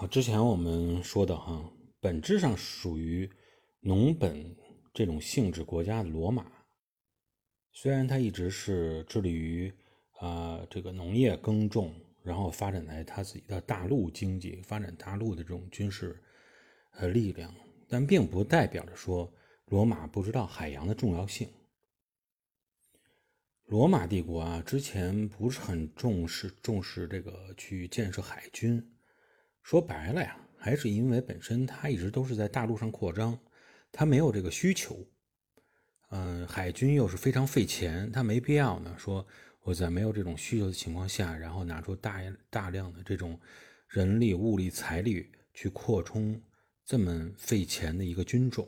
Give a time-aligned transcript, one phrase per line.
[0.00, 3.28] 好，之前我们说的哈，本质上属于
[3.80, 4.56] 农本
[4.94, 6.46] 这种性质国家的罗马，
[7.72, 9.74] 虽然它一直是致力于
[10.20, 11.92] 啊这个农业耕种，
[12.22, 16.22] 然后发展在它自己的大陆经济，发展大陆的这种军事
[16.92, 17.52] 呃力量，
[17.88, 19.28] 但并不代表着说
[19.64, 21.48] 罗马不知道海洋的重要性。
[23.64, 28.94] 罗马帝国啊，之前不是很重视重视这个去建设海军。
[29.68, 33.38] 说白了呀，还是因为本身它一直都是在大陆上扩张，
[33.92, 35.06] 它没有这个需求。
[36.08, 38.96] 嗯，海军又是非常费钱，它没必要呢。
[38.98, 39.26] 说
[39.60, 42.18] 我在没有这种需求的情况下，然后拿出大
[42.48, 43.38] 大量的这种
[43.88, 46.40] 人力、物力、财力去扩充
[46.86, 48.66] 这么费钱的一个军种。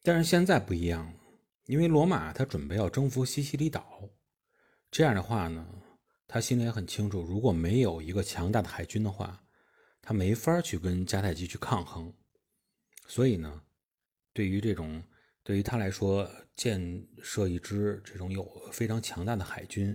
[0.00, 1.14] 但是现在不一样了，
[1.64, 4.08] 因为罗马他准备要征服西西里岛，
[4.92, 5.66] 这样的话呢？
[6.28, 9.44] 他心里也很清楚，如果没有一个强大的海军的话，
[10.02, 12.12] 他没法去跟迦太基去抗衡。
[13.06, 13.62] 所以呢，
[14.32, 15.02] 对于这种
[15.42, 19.94] 对于他来说，建设一支这种有非常强大的海军，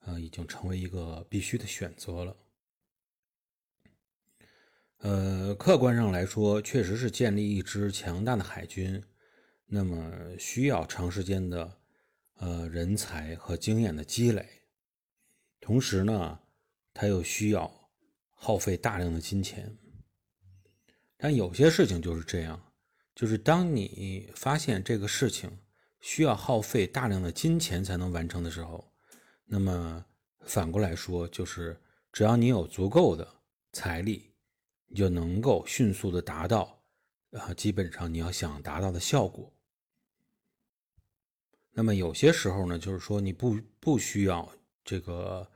[0.00, 2.36] 呃，已经成为一个必须的选择了。
[4.98, 9.00] 呃，客观上来说，确实是建立一支强大的海军，
[9.66, 11.78] 那么需要长时间的
[12.38, 14.57] 呃人才和经验的积累。
[15.60, 16.40] 同时呢，
[16.94, 17.90] 他又需要
[18.30, 19.76] 耗费大量的金钱。
[21.16, 22.72] 但有些事情就是这样，
[23.14, 25.50] 就是当你发现这个事情
[26.00, 28.92] 需要耗费大量的金钱才能完成的时候，
[29.44, 30.04] 那么
[30.46, 31.78] 反过来说，就是
[32.12, 33.28] 只要你有足够的
[33.72, 34.32] 财力，
[34.86, 36.80] 你就能够迅速的达到
[37.32, 39.52] 啊，基本上你要想达到的效果。
[41.72, 44.50] 那么有些时候呢，就是说你不不需要。
[44.88, 45.46] 这个，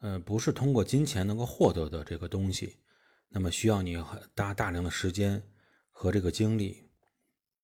[0.00, 2.76] 呃，不是通过金钱能够获得的这个东西，
[3.28, 5.40] 那么需要你很大大量的时间
[5.92, 6.90] 和这个精力。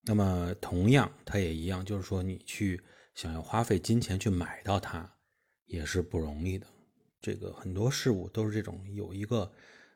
[0.03, 2.81] 那么同样，它也一样，就是说你去
[3.13, 5.17] 想要花费金钱去买到它，
[5.65, 6.67] 也是不容易的。
[7.21, 9.53] 这个很多事物都是这种有一个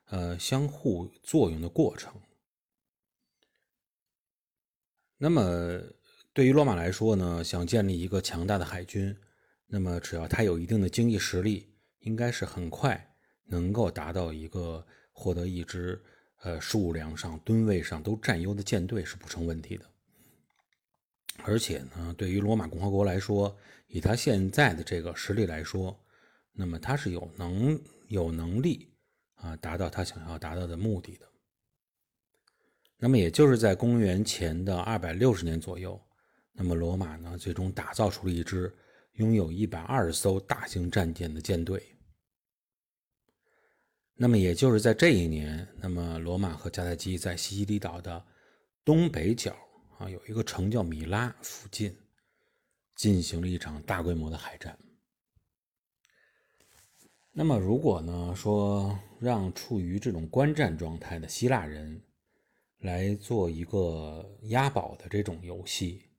[0.06, 2.12] 呃相互作用的过程。
[5.16, 5.80] 那么
[6.32, 9.16] 对于罗马来说呢，想建立一个强大的海军。
[9.72, 13.14] 那么，只要他有一定的经济实力，应该是很快
[13.44, 16.02] 能够达到一个获得一支
[16.42, 19.84] 呃数量上、吨位上都占优的舰队是不成问题的。
[21.44, 25.96] 而且呢，对于罗马共和国来说，以他现在的这个实力来说，
[26.52, 28.92] 那么他是有能有能力
[29.36, 31.26] 啊达到他想要达到的目的的。
[32.98, 35.98] 那么，也就是在公元前的二百六十年左右，
[36.50, 38.74] 那么罗马呢最终打造出了一支。
[39.20, 41.94] 拥有一百二十艘大型战舰的舰队。
[44.14, 48.24] 那么，也就是在这一年，那么罗马和迦太基在西西里岛的
[48.82, 49.54] 东北角
[49.98, 51.94] 啊，有一个城叫米拉附近，
[52.96, 54.78] 进行了一场大规模的海战。
[57.30, 62.02] 那么，如果呢说让处于这种观战状态的希腊人
[62.78, 66.09] 来做一个押宝的这种游戏。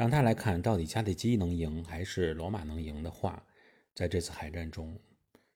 [0.00, 3.44] 让他来看到底迦太基能赢还是罗马能赢的话，
[3.92, 4.98] 在这次海战中，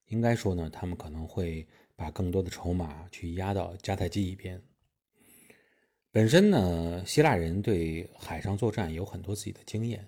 [0.09, 1.67] 应该说呢，他们可能会
[1.97, 4.63] 把更多的筹码去压到迦太基一边。
[6.11, 10.07] 本身呢，希腊人对海上作战有很多自己的经验，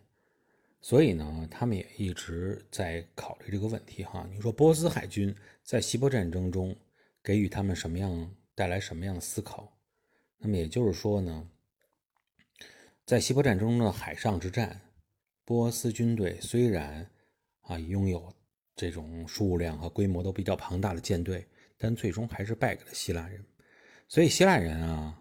[0.82, 4.04] 所以呢，他们也一直在考虑这个问题。
[4.04, 6.76] 哈，你说波斯海军在希波战争中
[7.22, 9.78] 给予他们什么样带来什么样的思考？
[10.36, 11.48] 那么也就是说呢？
[13.06, 14.81] 在希波战争中的海上之战，
[15.44, 17.09] 波斯军队虽然
[17.61, 18.34] 啊拥有
[18.75, 21.47] 这种数量和规模都比较庞大的舰队，
[21.78, 23.41] 但最终还是败给了希腊人。
[24.09, 25.16] 所以希腊人啊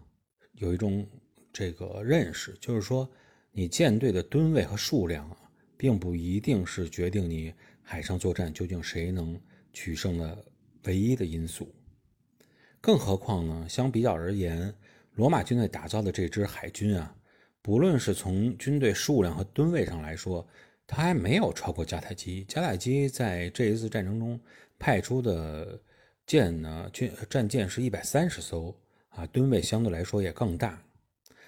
[0.53, 1.07] 有一种
[1.53, 3.07] 这个认识，就是说
[3.51, 5.38] 你舰队的吨位和数量啊，
[5.78, 7.53] 并不一定是决定你
[7.84, 9.40] 海上作战究竟谁能
[9.74, 10.44] 取胜的
[10.85, 11.71] 唯一的因素。
[12.81, 14.74] 更何况呢，相比较而言，
[15.12, 17.15] 罗马军队打造的这支海军啊。
[17.65, 20.47] 不论是从军队数量和吨位上来说，
[20.85, 22.45] 他还没有超过迦太基。
[22.45, 24.39] 迦太基在这一次战争中
[24.77, 25.81] 派出的
[26.27, 28.79] 舰呢，军战舰是一百三十艘
[29.09, 30.79] 啊，吨位相对来说也更大。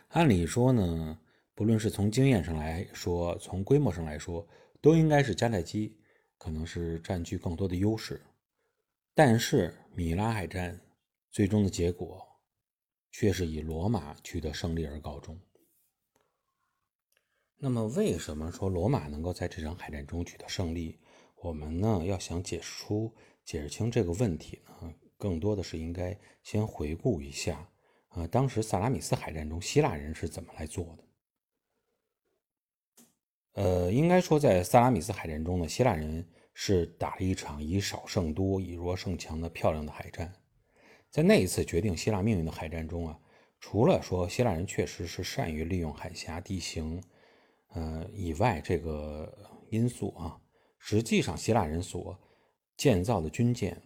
[0.08, 1.20] 按理说呢，
[1.54, 4.44] 不论是从经验上来说，从规模上来说，
[4.82, 5.96] 都应该是迦太基
[6.40, 8.20] 可能是占据更多的优势。
[9.14, 10.82] 但是米拉海战
[11.30, 12.26] 最终的结果
[13.12, 15.40] 却是以罗马取得胜利而告终。
[17.60, 21.00] 那么，为什么说罗马能够在这场海战中取得胜利？
[21.42, 23.12] 我们呢要想解释出、
[23.44, 27.68] 解释清这个问题呢，更多的是应该先回顾一下，
[28.10, 31.04] 啊，当时萨拉米斯海战中希腊人是怎么来做的。
[33.54, 40.32] 呃，应该说，在萨拉米斯海战中呢，希腊人是打了一场以少胜多、以弱胜强的漂亮的海战。
[41.10, 43.20] 在那一次决定希腊命运的海战中啊，
[43.60, 47.02] 除了说希腊人确实是善于利用海峡地形，
[47.74, 49.32] 呃以外，这个
[49.70, 50.40] 因素啊，
[50.78, 52.20] 实际上希腊人所
[52.76, 53.82] 建造的军舰，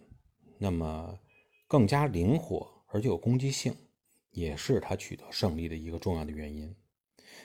[0.58, 1.20] 那么
[1.68, 3.76] 更加灵活而且有攻击性，
[4.32, 6.76] 也是他取得胜利的一个重要的原因。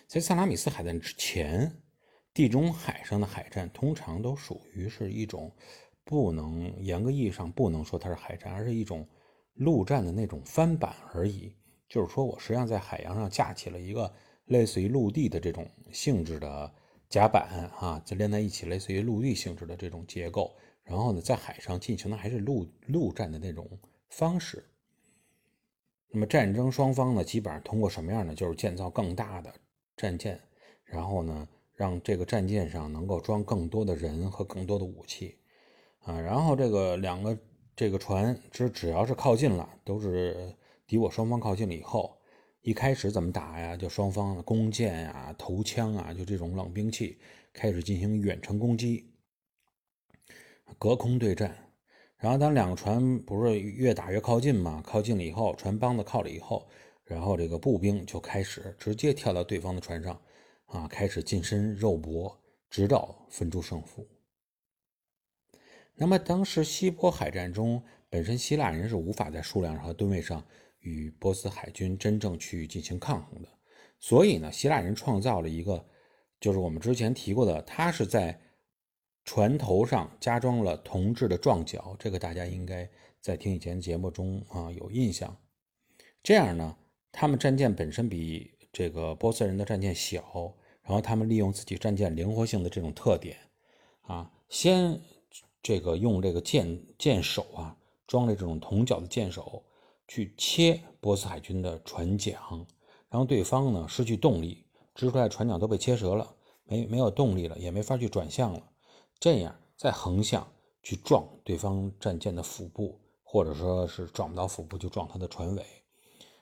[0.06, 1.82] 在萨拉米斯海战之前。
[2.36, 5.50] 地中海上的海战通常都属于是一种
[6.04, 9.08] 不能严格意义上不能说它是海战，而是一种
[9.54, 11.56] 陆战的那种翻版而已。
[11.88, 14.14] 就是说我实际上在海洋上架起了一个
[14.46, 16.72] 类似于陆地的这种性质的
[17.08, 20.56] 甲板啊，就连在一起，类似于陆地性质的这种结构。
[20.82, 23.68] 然后呢，在海上进行的还是陆陆战的那种
[24.08, 24.64] 方式。
[26.10, 28.34] 那么战争双方呢，基本上通过什么样呢？
[28.34, 29.52] 就是建造更大的
[29.96, 30.40] 战舰，
[30.84, 31.48] 然后呢。
[31.78, 35.36] 让这个战舰上能够装更多的人和更多的武器，
[35.98, 37.38] 啊，然后这个两个
[37.76, 40.56] 这个船只只要是靠近了，都是
[40.86, 42.16] 敌我双方靠近了以后，
[42.66, 43.76] 一开始怎么打呀？
[43.76, 47.16] 就双方弓箭啊、投枪啊，就这种冷兵器
[47.52, 49.08] 开始进行远程攻击，
[50.76, 51.56] 隔空对战。
[52.16, 54.82] 然后当两个船不是越打越靠近嘛？
[54.84, 56.66] 靠近了以后，船帮子靠了以后，
[57.04, 60.20] 然后这个步兵就开始直接跳到对方的船上。
[60.64, 62.36] 啊，开始近身肉搏，
[62.68, 64.08] 直到分出胜负。
[65.94, 67.80] 那么，当时希波海战中，
[68.10, 70.44] 本身希腊人是无法在数量上和吨位上
[70.86, 73.48] 与波斯海军真正去进行抗衡的，
[73.98, 75.84] 所以呢，希腊人创造了一个，
[76.40, 78.40] 就是我们之前提过的，他是在
[79.24, 82.88] 船头上加装了铜制的撞角，这个大家应该
[83.20, 85.36] 在听以前节目中啊有印象。
[86.22, 86.76] 这样呢，
[87.10, 88.52] 他们战舰本身比。
[88.72, 93.34] 这个波斯人的战舰小，然后他们利用自己战舰灵活性的这种特点，
[94.02, 95.00] 啊，先
[95.62, 97.74] 这个用这个舰舰首啊
[98.06, 99.64] 装了这种铜角的舰首
[100.08, 102.34] 去切波斯海军的船桨，
[103.08, 108.62] 然后对方呢失去动力，支出来船桨都被切折了，没没有动力了，也没法去转向了，
[109.18, 110.46] 这样再横向
[110.82, 115.64] 去撞对方战舰的腹部，或者说是撞不到腹部就撞它的船尾，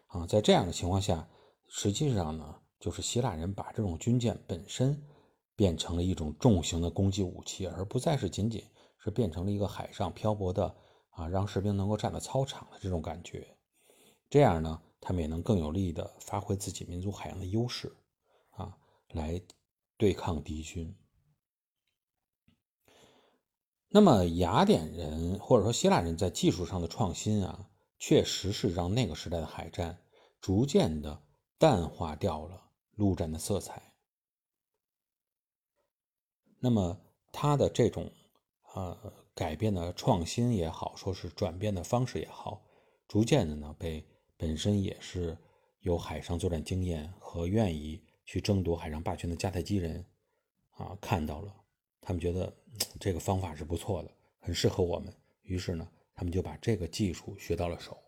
[0.09, 1.29] 啊，在这样的情况下。
[1.67, 5.03] 实际上呢，就是希腊人把这种军舰本身
[5.57, 8.63] 变成了一种重型的攻击武器，而不再是仅仅
[8.99, 10.73] 是变成了一个海上漂泊的
[11.15, 13.57] 啊，让士兵能够站在操场的这种感觉。
[14.29, 17.97] 这样呢，他们也能更有力的发挥自己民族海洋的优势
[18.51, 18.77] 啊，
[19.09, 19.41] 来
[19.97, 20.97] 对抗敌军。
[23.89, 30.03] 那么雅典人或者说希腊人在技术上的创新啊，确实是让那个时代的海战
[30.41, 31.23] 逐渐的。
[31.57, 33.95] 淡化掉了陆战的色彩。
[36.59, 37.01] 那么，
[37.33, 38.13] 他的这种
[38.75, 42.63] 呃改变的创新也好，说是转变的方式也好，
[43.09, 45.37] 逐渐的呢被本身也是
[45.81, 50.05] 有海上作战经验和愿意去争夺海上霸权的迦太基人
[50.71, 51.55] 啊看到了，
[52.01, 52.55] 他们觉得
[53.01, 57.99] 这个方法是不错的，很适合我们，于是呢，他们就把这个技术学到了手。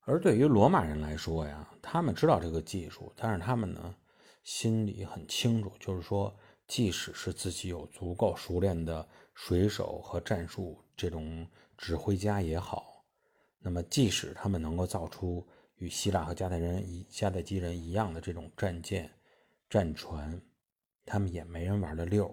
[0.00, 3.94] 而对于罗马人来说呀，他们知道这个技术，但是他们呢，
[4.42, 6.34] 心里很清楚，就是说，
[6.70, 11.44] 即使是自己有足够熟练的水手和战术这种
[11.76, 13.04] 指挥家也好，
[13.58, 15.44] 那么即使他们能够造出
[15.78, 19.10] 与希腊和迦太人一迦太基人一样的这种战舰、
[19.68, 20.40] 战船，
[21.04, 22.32] 他们也没人玩的溜，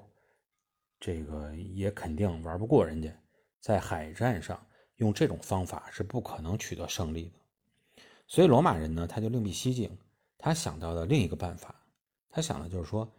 [0.99, 3.11] 这个也肯定玩不过人家，
[3.59, 4.63] 在海战上
[4.97, 8.03] 用这种方法是不可能取得胜利的。
[8.27, 9.97] 所以罗马人呢，他就另辟蹊径，
[10.37, 11.83] 他想到的另一个办法，
[12.29, 13.11] 他想的就是说，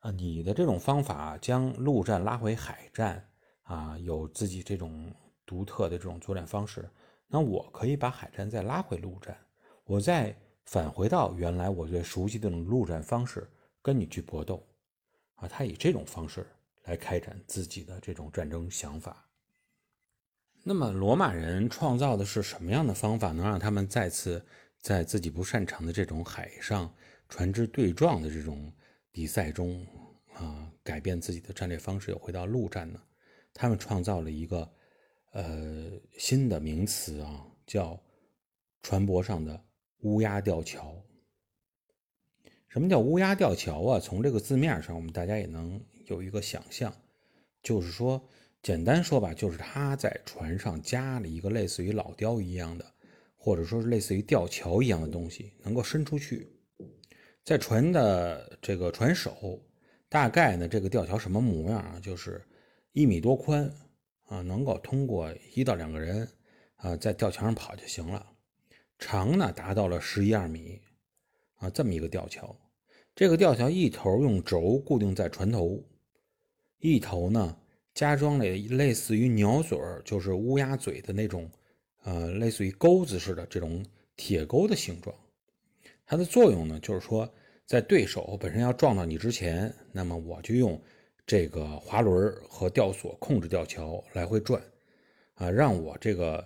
[0.00, 3.28] 啊，你的这种方法将陆战拉回海战，
[3.62, 5.12] 啊，有自己这种
[5.44, 6.88] 独特的这种作战方式，
[7.26, 9.36] 那我可以把海战再拉回陆战，
[9.84, 13.50] 我再返回到原来我最熟悉的这种陆战方式，
[13.82, 14.64] 跟你去搏斗，
[15.34, 16.46] 啊，他以这种方式
[16.84, 19.24] 来开展自己的这种战争想法。
[20.62, 24.44] 那么，罗马人创造的是什么样的方法，能让他们再次
[24.80, 26.92] 在自己不擅长的这种海上
[27.28, 28.70] 船只对撞的这种
[29.10, 29.86] 比赛中，
[30.34, 33.02] 啊，改变自己的战略方式，又回到陆战呢？
[33.52, 34.70] 他们创造了一个
[35.32, 38.00] 呃新的名词啊，叫
[38.82, 39.64] 船舶上的
[40.00, 40.94] 乌鸦吊桥。
[42.68, 44.00] 什么叫乌鸦吊桥啊？
[44.00, 46.94] 从这个字面上，我们大家也能有一个想象，
[47.62, 48.22] 就是说。
[48.60, 52.84] 简单说吧，就是他在船上加了一个类似于老雕一样的，
[53.36, 56.48] 或者说是类似于吊桥一样的东西，能够伸出去。
[57.48, 59.58] 在船的这个船首，
[60.06, 61.98] 大概呢，这个吊桥什么模样啊？
[61.98, 62.46] 就是
[62.92, 63.72] 一米多宽
[64.26, 66.28] 啊，能够通过一到两个人
[66.76, 68.26] 啊，在吊桥上跑就行了。
[68.98, 70.78] 长呢，达到了十一二米
[71.54, 72.54] 啊，这么一个吊桥。
[73.14, 75.82] 这个吊桥一头用轴固定在船头，
[76.80, 77.56] 一头呢。
[77.94, 81.50] 加装了类似于鸟嘴，就是乌鸦嘴的那种，
[82.02, 83.82] 呃，类似于钩子似的这种
[84.16, 85.16] 铁钩的形状。
[86.10, 87.30] 它的作用呢，就是说，
[87.66, 90.80] 在对手本身要撞到你之前，那么我就用
[91.26, 94.62] 这个滑轮和吊索控制吊桥来回转，
[95.34, 96.42] 啊，让我这个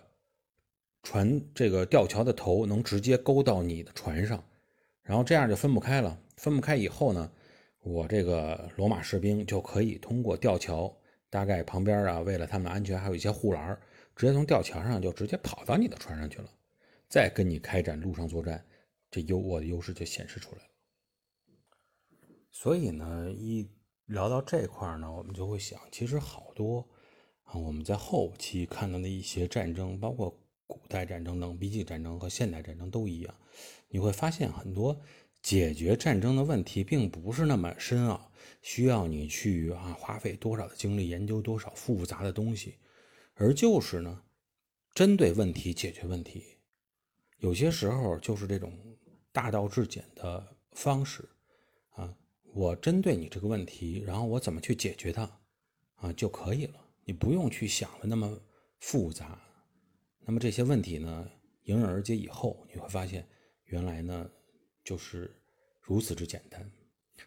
[1.04, 4.42] 船这个吊桥的头能直接勾到你的船上，
[5.04, 6.19] 然后这样就分不开了。
[6.38, 7.31] 分不开以后呢，
[7.83, 10.92] 我这个罗马士兵就可以通过吊桥。
[11.31, 13.78] 大概旁边啊，为了他们安全，还有一些护栏，
[14.14, 16.50] 直接从吊桥上就直接跑到你的船上去了，
[17.09, 18.62] 再跟你开展陆上作战，
[19.12, 20.69] 这优我的优势就显示出来了。
[22.50, 23.71] 所以呢，一
[24.07, 26.88] 聊到这块呢，我们就会想，其实好多
[27.45, 33.35] 啊，我们在后期看到的一些战争，包括古代战争等，比起战争和现代战争都一样，
[33.88, 35.00] 你会发现很多。
[35.42, 42.76] 解决战争的问题并不是那么深奥，需要你去啊花费多少的精力研究多少复杂的东西，
[43.35, 44.23] 而就是呢，
[44.95, 46.45] 针对问题解决问题，
[47.38, 48.73] 有些时候就是这种
[49.32, 51.28] 大道至简的方式
[51.90, 52.14] 啊，
[52.52, 55.22] 我针对你这个问题，然后我怎么去解决它
[55.96, 58.40] 啊就可以了，你不用去想的那么
[58.78, 59.40] 复杂。
[60.20, 61.28] 那么这些问题呢，
[61.64, 63.26] 迎刃而解以后，你会发现
[63.64, 64.30] 原来呢。
[64.84, 65.32] 就是
[65.80, 66.68] 如此之简单。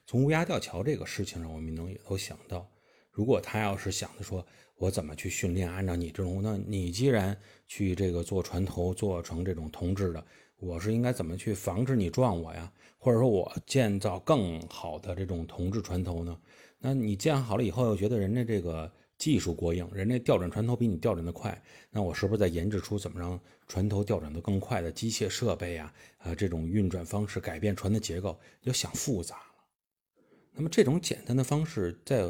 [0.05, 2.69] 从乌鸦吊桥这个事情上，我们能也都想到，
[3.09, 4.45] 如果他要是想着说，
[4.77, 10.25] 我怎么去训练，按照你这种，那你既然去这个做船头做成这种铜制的，
[10.59, 12.71] 我是应该怎么去防止你撞我呀？
[12.97, 16.37] 或者说我建造更好的这种铜制船头呢？
[16.79, 18.91] 那你建好了以后，又觉得人家这个。
[19.17, 25.93] 技术过硬，人家调转船头比你调转的快，那我是不是在研制出怎么让船头调转的更快的机械设备啊？
[26.17, 29.63] 啊，这种运转方式改变船的结构，就想复杂了。
[30.51, 32.29] 那么这种简单的方式，在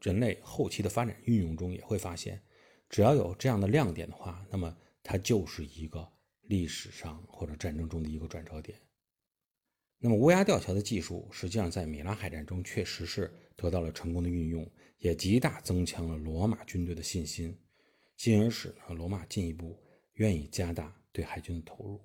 [0.00, 2.42] 人类后期的发展运用中也会发现，
[2.88, 6.10] 只要有这样的亮点的话，那么它就是一个
[6.42, 8.78] 历史上或者战争中的一个转折点。
[9.98, 14.66] 那么乌鸦吊桥的技术，实际上在米拉海战中确实是得到了成功的运用，
[14.96, 17.54] 也极大增强了罗马军队的信心，
[18.16, 19.78] 进而使呢罗马进一步
[20.14, 22.00] 愿意加大对海军的投入。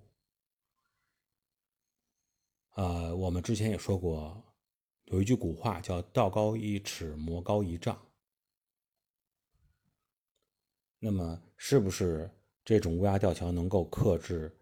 [2.75, 4.44] 呃，我们之前也说过，
[5.06, 8.00] 有一句古话叫“道高一尺，魔高一丈”。
[11.00, 12.30] 那么，是不是
[12.64, 14.56] 这种乌鸦吊桥能够克制？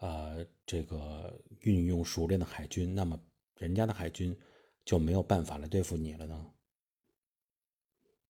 [0.00, 3.20] 呃，这个运用熟练的海军，那么
[3.56, 4.34] 人家的海军
[4.82, 6.52] 就没有办法来对付你了呢？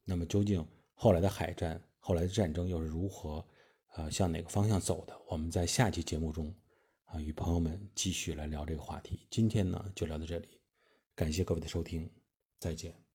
[0.05, 3.47] 那么究竟后来的海战、后来的战争又是如何
[3.95, 5.17] 呃向哪个方向走的？
[5.29, 6.53] 我们在下期节目中
[7.05, 9.29] 啊与朋友们继续来聊这个话题。
[9.31, 10.60] 今天呢就聊到这里，
[11.21, 12.09] 感谢各位的收听，
[12.59, 13.10] 再见。